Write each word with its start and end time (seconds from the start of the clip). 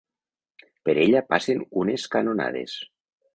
Per 0.89 0.95
ella 1.01 1.21
passen 1.33 1.61
unes 1.83 2.07
canonades. 2.17 2.75